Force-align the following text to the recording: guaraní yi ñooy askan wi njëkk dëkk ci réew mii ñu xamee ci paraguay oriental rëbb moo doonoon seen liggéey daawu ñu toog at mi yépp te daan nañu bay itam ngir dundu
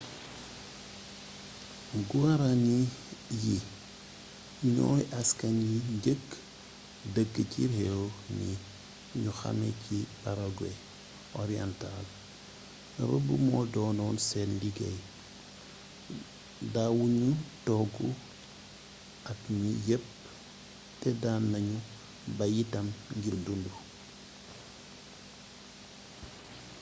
guaraní 2.09 2.75
yi 3.43 3.55
ñooy 4.73 5.03
askan 5.19 5.55
wi 5.67 5.77
njëkk 5.95 6.25
dëkk 7.13 7.33
ci 7.51 7.61
réew 7.73 8.01
mii 8.35 8.55
ñu 9.21 9.31
xamee 9.39 9.75
ci 9.83 9.97
paraguay 10.23 10.75
oriental 11.41 12.05
rëbb 13.09 13.25
moo 13.47 13.63
doonoon 13.73 14.17
seen 14.27 14.49
liggéey 14.61 14.99
daawu 16.73 17.03
ñu 17.19 17.29
toog 17.65 17.93
at 19.31 19.41
mi 19.59 19.69
yépp 19.89 20.05
te 20.99 21.09
daan 21.23 21.43
nañu 21.53 21.77
bay 22.37 22.53
itam 22.63 22.87
ngir 23.17 23.35
dundu 23.45 23.71